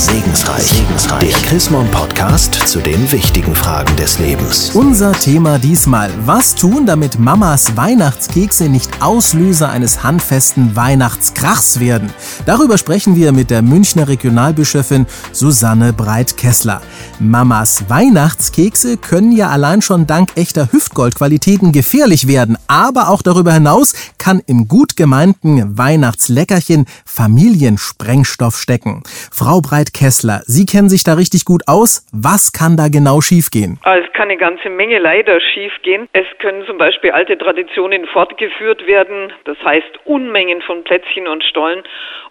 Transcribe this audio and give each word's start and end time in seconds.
Segensreich. 0.00 0.62
Segensreich. 0.62 1.20
Der 1.30 1.42
Chrismon 1.42 1.86
Podcast 1.90 2.54
zu 2.66 2.80
den 2.80 3.12
wichtigen 3.12 3.54
Fragen 3.54 3.94
des 3.96 4.18
Lebens. 4.18 4.70
Unser 4.70 5.12
Thema 5.12 5.58
diesmal. 5.58 6.10
Was 6.24 6.54
tun, 6.54 6.86
damit 6.86 7.18
Mamas 7.18 7.76
Weihnachtskekse 7.76 8.70
nicht 8.70 9.02
Auslöser 9.02 9.68
eines 9.68 10.02
handfesten 10.02 10.74
Weihnachtskrachs 10.74 11.80
werden? 11.80 12.10
Darüber 12.46 12.78
sprechen 12.78 13.14
wir 13.14 13.32
mit 13.32 13.50
der 13.50 13.60
Münchner 13.60 14.08
Regionalbischöfin 14.08 15.04
Susanne 15.32 15.92
Breit-Kessler. 15.92 16.80
Mamas 17.18 17.84
Weihnachtskekse 17.88 18.96
können 18.96 19.32
ja 19.32 19.50
allein 19.50 19.82
schon 19.82 20.06
dank 20.06 20.30
echter 20.36 20.72
Hüftgoldqualitäten 20.72 21.72
gefährlich 21.72 22.26
werden, 22.26 22.56
aber 22.68 23.10
auch 23.10 23.20
darüber 23.20 23.52
hinaus 23.52 23.92
kann 24.16 24.40
im 24.46 24.66
gut 24.66 24.96
gemeinten 24.96 25.76
Weihnachtsleckerchen 25.76 26.86
Familiensprengstoff 27.04 28.58
stecken. 28.58 29.02
Frau 29.30 29.60
Breit-Kessler, 29.90 30.40
Sie 30.44 30.66
kennen 30.66 30.88
sich 30.88 31.04
da 31.04 31.14
richtig 31.14 31.44
gut 31.44 31.62
aus. 31.66 32.06
Was 32.12 32.52
kann 32.52 32.76
da 32.76 32.88
genau 32.88 33.20
schiefgehen? 33.20 33.78
Ah, 33.82 33.96
es 33.96 34.12
kann 34.12 34.28
eine 34.28 34.36
ganze 34.36 34.68
Menge 34.68 34.98
leider 34.98 35.40
schiefgehen. 35.40 36.08
Es 36.12 36.26
können 36.38 36.64
zum 36.66 36.78
Beispiel 36.78 37.10
alte 37.10 37.36
Traditionen 37.36 38.06
fortgeführt 38.06 38.86
werden, 38.86 39.32
das 39.44 39.56
heißt 39.64 40.00
Unmengen 40.04 40.62
von 40.62 40.84
Plätzchen 40.84 41.26
und 41.26 41.44
Stollen 41.44 41.82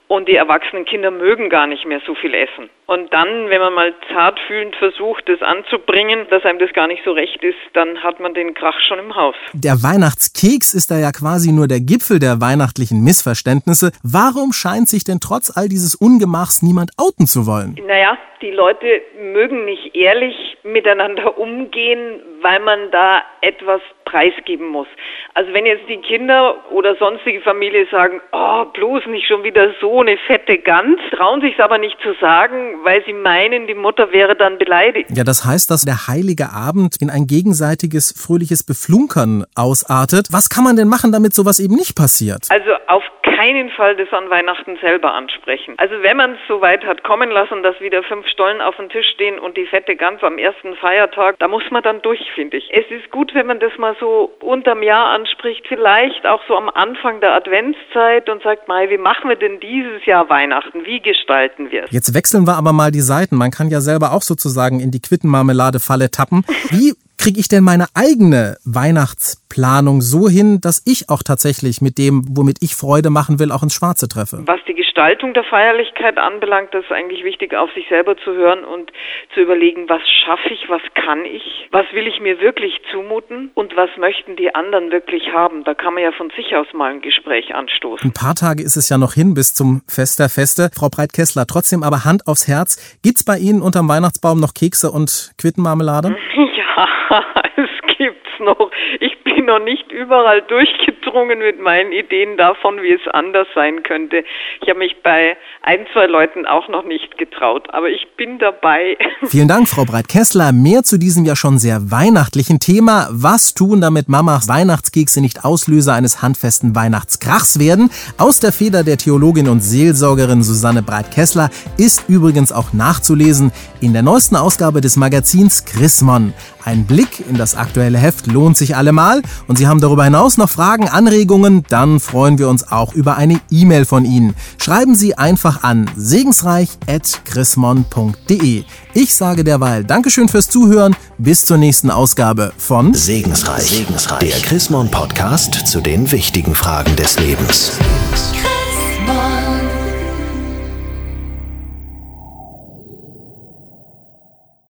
und 0.10 0.28
die 0.28 0.36
erwachsenen 0.36 0.86
Kinder 0.86 1.12
mögen 1.12 1.50
gar 1.50 1.68
nicht 1.68 1.86
mehr 1.86 2.02
so 2.06 2.16
viel 2.16 2.34
essen. 2.34 2.70
Und 2.88 3.14
dann, 3.14 3.50
wenn 3.50 3.62
man 3.62 3.74
mal 3.76 3.94
zartfühlend 4.12 4.76
versucht, 4.76 5.30
das 5.30 5.40
anzubringen, 5.44 6.26
dass 6.32 6.44
einem 6.44 6.58
das 6.58 6.74
gar 6.74 6.88
nicht 6.88 7.04
so 7.06 7.12
recht 7.12 7.44
ist, 7.44 7.60
dann 7.74 8.02
hat 8.02 8.20
man 8.20 8.34
den 8.34 8.56
Krach 8.56 8.80
schon 8.88 8.98
im 8.98 9.16
Haus. 9.16 9.36
Der 9.54 9.84
Weihnachtskeks 9.84 10.74
ist 10.74 10.90
da 10.90 10.98
ja 10.98 11.12
quasi 11.12 11.52
nur 11.52 11.68
der 11.68 11.80
Gipfel 11.80 12.18
der 12.18 12.42
weihnachtlichen 12.42 13.04
Missverständnisse. 13.04 13.92
Warum 14.02 14.52
scheint 14.52 14.90
sich 14.90 15.04
denn 15.04 15.20
trotz 15.22 15.56
all 15.56 15.70
dieses 15.70 15.94
Ungemachs 15.94 16.64
niemand 16.64 16.90
outen 16.98 17.28
zu 17.28 17.46
wollen? 17.46 17.78
Naja, 17.86 18.18
die 18.42 18.52
Leute 18.52 19.04
mögen 19.22 19.66
nicht 19.66 19.96
ehrlich 19.96 20.58
miteinander 20.64 21.38
umgehen, 21.38 22.20
weil 22.42 22.60
man 22.62 22.90
da 22.92 23.22
etwas 23.42 23.82
preisgeben 24.10 24.68
muss. 24.68 24.88
Also 25.34 25.54
wenn 25.54 25.66
jetzt 25.66 25.88
die 25.88 25.98
Kinder 25.98 26.56
oder 26.72 26.96
sonstige 26.96 27.42
Familie 27.42 27.86
sagen, 27.92 28.20
oh, 28.32 28.66
bloß 28.66 29.06
nicht 29.08 29.28
schon 29.28 29.44
wieder 29.44 29.74
so 29.80 30.02
eine 30.02 30.18
fette 30.28 30.58
Gans, 30.58 31.00
trauen 31.16 31.42
sich 31.42 31.54
es 31.54 31.60
aber 31.60 31.78
nicht 31.78 31.98
zu 32.02 32.14
sagen, 32.20 32.84
weil 32.84 33.04
sie 33.06 33.14
meinen, 33.14 33.68
die 33.68 33.76
Mutter 33.76 34.12
wäre 34.12 34.36
dann 34.36 34.58
beleidigt. 34.58 35.10
Ja, 35.16 35.24
das 35.24 35.46
heißt, 35.46 35.70
dass 35.70 35.86
der 35.86 36.08
heilige 36.08 36.52
Abend 36.52 36.96
in 37.02 37.10
ein 37.10 37.28
gegenseitiges 37.28 38.14
fröhliches 38.18 38.64
Beflunkern 38.64 39.46
ausartet. 39.56 40.28
Was 40.32 40.50
kann 40.50 40.64
man 40.64 40.76
denn 40.76 40.88
machen, 40.88 41.12
damit 41.12 41.34
sowas 41.34 41.60
eben 41.60 41.76
nicht 41.76 41.96
passiert? 41.96 42.48
Also 42.50 42.72
auf 42.88 43.04
keinen 43.40 43.70
Fall 43.70 43.96
das 43.96 44.12
an 44.12 44.30
Weihnachten 44.30 44.78
selber 44.82 45.14
ansprechen. 45.14 45.76
Also 45.78 45.96
wenn 46.02 46.18
man 46.18 46.32
es 46.32 46.40
so 46.48 46.60
weit 46.60 46.86
hat 46.86 47.04
kommen 47.04 47.32
lassen, 47.32 47.64
dass 47.64 47.80
wieder 47.80 48.04
fünf 48.04 48.28
Stollen 48.28 48.60
auf 48.60 48.76
dem 48.76 48.90
Tisch 48.90 49.08
stehen 49.14 49.40
und 49.40 49.56
die 49.56 49.66
fette 49.66 49.96
Gans 49.96 50.22
am 50.24 50.38
ersten 50.38 50.76
Feiertag, 50.76 51.38
da 51.40 51.48
muss 51.48 51.64
man 51.72 51.82
dann 51.82 52.02
durch, 52.02 52.20
finde 52.36 52.58
ich. 52.58 52.70
Es 52.72 52.86
ist 52.92 53.10
gut, 53.12 53.34
wenn 53.34 53.48
man 53.48 53.60
das 53.60 53.72
mal 53.78 53.96
so 54.00 54.32
unterm 54.42 54.84
Jahr 54.84 55.12
anspricht, 55.12 55.66
vielleicht 55.68 56.26
auch 56.26 56.42
so 56.48 56.58
am 56.58 56.70
Anfang 56.70 57.22
der 57.22 57.34
Adventszeit 57.34 58.30
und 58.30 58.44
sagt, 58.44 58.68
Mai, 58.68 58.90
wie 58.90 58.98
machen 58.98 59.30
wir 59.30 59.38
denn 59.38 59.60
dieses 59.62 60.06
Jahr 60.06 60.30
Weihnachten? 60.30 60.86
Wie 60.86 61.00
gestalten 61.00 61.72
wir 61.72 61.86
es? 61.86 61.92
Jetzt 61.92 62.14
wechseln 62.14 62.46
wir 62.46 62.56
aber 62.56 62.74
mal 62.74 62.92
die 62.92 63.00
Seiten. 63.00 63.38
Man 63.38 63.52
kann 63.52 63.70
ja 63.70 63.80
selber 63.80 64.12
auch 64.12 64.22
sozusagen 64.22 64.82
in 64.82 64.92
die 64.92 65.02
Quittenmarmelade-Falle 65.02 66.12
tappen. 66.12 66.44
Wie 66.72 66.94
kriege 67.20 67.40
ich 67.40 67.50
denn 67.50 67.64
meine 67.64 67.86
eigene 67.94 68.56
Weihnachtsplanung 68.66 70.02
so 70.02 70.30
hin, 70.30 70.60
dass 70.62 70.82
ich 70.88 71.10
auch 71.10 71.22
tatsächlich 71.22 71.82
mit 71.82 71.98
dem, 71.98 72.24
womit 72.32 72.58
ich 72.62 72.76
Freude 72.76 73.10
machen 73.10 73.40
will, 73.40 73.52
auch 73.52 73.62
ins 73.62 73.76
Schwarze 73.76 74.08
treffe? 74.08 74.42
Was 74.46 74.62
die 74.68 74.74
Gestaltung 74.74 75.34
der 75.34 75.44
Feierlichkeit 75.44 76.18
anbelangt, 76.18 76.74
das 76.74 76.86
ist 76.86 76.92
eigentlich 76.92 77.24
wichtig, 77.26 77.54
auf 77.54 77.70
sich 77.74 77.86
selber 77.90 78.16
zu 78.18 78.32
hören 78.32 78.64
und 78.64 78.92
zu 79.34 79.42
überlegen, 79.42 79.90
was 79.90 80.02
schaffe 80.26 80.50
ich, 80.54 80.70
was 80.70 80.82
kann 80.96 81.26
ich, 81.26 81.68
was 81.72 81.86
will 81.92 82.08
ich 82.08 82.22
mir 82.22 82.40
wirklich 82.40 82.80
zumuten 82.92 83.52
und 83.54 83.76
was 83.76 83.90
möchten 83.98 84.38
die 84.38 84.56
anderen 84.56 84.92
wirklich 84.92 85.34
haben. 85.34 85.66
Da 85.66 85.74
kann 85.74 85.94
man 85.94 86.04
ja 86.04 86.12
von 86.14 86.32
sich 86.38 86.56
aus 86.56 86.68
mal 86.74 86.92
ein 86.92 87.02
Gespräch 87.02 87.54
anstoßen. 87.54 88.10
Ein 88.10 88.14
paar 88.14 88.36
Tage 88.36 88.64
ist 88.64 88.78
es 88.78 88.88
ja 88.88 88.98
noch 88.98 89.14
hin 89.14 89.34
bis 89.34 89.54
zum 89.54 89.82
Fest 89.88 90.20
der 90.20 90.30
Feste. 90.30 90.70
Frau 90.74 90.88
Breit-Kessler, 90.88 91.46
trotzdem 91.48 91.84
aber 91.84 92.06
Hand 92.06 92.28
aufs 92.28 92.48
Herz. 92.48 93.00
Gibt's 93.04 93.26
bei 93.26 93.38
Ihnen 93.38 93.62
unterm 93.62 93.90
Weihnachtsbaum 93.90 94.40
noch 94.40 94.54
Kekse 94.54 94.90
und 94.90 95.34
Quittenmarmelade? 95.38 96.16
Ja, 97.10 97.24
es 97.56 97.98
gibt's 97.98 98.40
noch. 98.40 98.72
Ich 99.00 99.18
bin 99.24 99.46
noch 99.46 99.60
nicht 99.60 99.92
überall 99.92 100.42
durchgedrungen 100.42 100.99
mit 101.14 101.60
meinen 101.60 101.92
Ideen 101.92 102.38
davon, 102.38 102.82
wie 102.82 102.94
es 102.94 103.02
anders 103.12 103.48
sein 103.56 103.84
könnte. 103.84 104.24
Ich 104.62 104.70
habe 104.70 104.80
mich 104.80 104.96
bei 105.04 105.36
ein, 105.62 105.86
zwei 105.94 106.06
Leuten 106.06 106.46
auch 106.46 106.68
noch 106.70 106.86
nicht 106.86 107.18
getraut, 107.18 107.68
aber 107.72 107.90
ich 107.90 108.08
bin 108.18 108.40
dabei. 108.40 108.98
Vielen 109.28 109.48
Dank, 109.48 109.68
Frau 109.68 109.86
Breit-Kessler. 109.86 110.52
Mehr 110.52 110.84
zu 110.84 110.98
diesem 110.98 111.26
ja 111.26 111.36
schon 111.36 111.60
sehr 111.60 111.92
weihnachtlichen 111.92 112.60
Thema. 112.60 113.08
Was 113.12 113.54
tun, 113.54 113.82
damit 113.82 114.10
Mamas 114.10 114.48
Weihnachtskekse 114.48 115.22
nicht 115.22 115.44
Auslöser 115.44 115.94
eines 115.94 116.22
handfesten 116.22 116.76
Weihnachtskrachs 116.76 117.60
werden? 117.60 117.90
Aus 118.18 118.40
der 118.40 118.52
Feder 118.52 118.84
der 118.84 118.98
Theologin 118.98 119.50
und 119.50 119.62
Seelsorgerin 119.62 120.44
Susanne 120.44 120.84
Breit-Kessler 120.84 121.50
ist 121.78 122.08
übrigens 122.08 122.52
auch 122.52 122.74
nachzulesen 122.74 123.52
in 123.82 123.94
der 123.94 124.04
neuesten 124.04 124.36
Ausgabe 124.36 124.82
des 124.82 124.98
Magazins 124.98 125.66
Chrismon. 125.66 126.34
Ein 126.66 126.86
Blick 126.86 127.28
in 127.28 127.38
das 127.38 127.56
aktuelle 127.56 127.98
Heft 127.98 128.28
lohnt 128.28 128.58
sich 128.58 128.76
allemal 128.76 129.22
und 129.48 129.58
Sie 129.58 129.68
haben 129.68 129.82
darüber 129.82 130.04
hinaus 130.04 130.38
noch 130.38 130.50
Fragen, 130.50 130.88
Anregungen, 131.00 131.64
dann 131.70 132.02
freuen 132.02 132.38
wir 132.40 132.50
uns 132.50 132.70
auch 132.70 132.94
über 132.94 133.16
eine 133.16 133.40
E-Mail 133.50 133.86
von 133.86 134.04
Ihnen. 134.04 134.36
Schreiben 134.58 134.96
Sie 134.96 135.18
einfach 135.18 135.64
an 135.64 135.90
segensreich.chrismon.de. 135.96 138.66
Ich 138.94 139.16
sage 139.16 139.46
derweil 139.46 139.86
Dankeschön 139.86 140.28
fürs 140.28 140.50
Zuhören. 140.50 140.94
Bis 141.18 141.46
zur 141.46 141.58
nächsten 141.58 141.90
Ausgabe 141.90 142.52
von 142.58 142.94
Segensreich. 142.94 143.64
Segensreich. 143.64 144.20
Der 144.20 144.42
Chrismon 144.42 144.92
Podcast 144.92 145.54
zu 145.68 145.80
den 145.80 146.12
wichtigen 146.12 146.54
Fragen 146.54 146.98
des 146.98 147.18
Lebens. 147.18 147.78